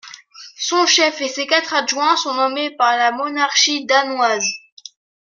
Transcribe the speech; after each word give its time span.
Son 0.57 0.87
chef 0.87 1.21
et 1.21 1.27
ses 1.27 1.45
quatre 1.45 1.75
adjoints 1.75 2.15
sont 2.17 2.33
nommés 2.33 2.71
par 2.75 2.97
la 2.97 3.11
Monarchie 3.11 3.85
danoise. 3.85 4.47